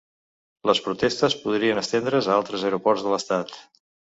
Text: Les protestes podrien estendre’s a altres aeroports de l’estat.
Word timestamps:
Les 0.69 0.81
protestes 0.85 1.35
podrien 1.43 1.81
estendre’s 1.83 2.31
a 2.31 2.33
altres 2.41 2.67
aeroports 2.71 3.05
de 3.07 3.13
l’estat. 3.17 3.57